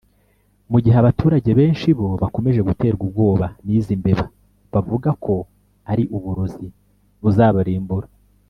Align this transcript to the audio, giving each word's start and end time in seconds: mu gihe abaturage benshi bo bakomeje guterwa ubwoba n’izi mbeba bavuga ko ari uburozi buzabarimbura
mu 0.71 0.77
gihe 0.83 0.97
abaturage 0.99 1.49
benshi 1.59 1.87
bo 1.97 2.07
bakomeje 2.21 2.59
guterwa 2.67 3.01
ubwoba 3.07 3.45
n’izi 3.65 3.93
mbeba 4.01 4.25
bavuga 4.73 5.09
ko 5.25 5.33
ari 5.91 6.03
uburozi 6.17 6.67
buzabarimbura 7.23 8.07